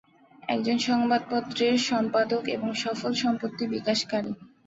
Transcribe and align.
একজন 0.49 0.77
সংবাদপত্রের 0.87 1.75
সম্পাদক 1.89 2.43
এবং 2.55 2.69
সফল 2.83 3.11
সম্পত্তি 3.23 3.63
বিকাশকারী। 3.67 4.31